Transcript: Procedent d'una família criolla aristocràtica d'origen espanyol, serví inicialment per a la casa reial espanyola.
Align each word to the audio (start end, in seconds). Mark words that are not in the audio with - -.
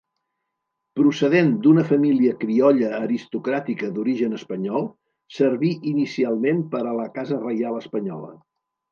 Procedent 0.99 1.49
d'una 1.65 1.81
família 1.89 2.37
criolla 2.43 2.87
aristocràtica 2.99 3.89
d'origen 3.97 4.33
espanyol, 4.37 4.87
serví 5.35 5.69
inicialment 5.91 6.63
per 6.73 6.81
a 6.85 6.95
la 7.01 7.05
casa 7.19 7.39
reial 7.43 7.77
espanyola. 7.83 8.33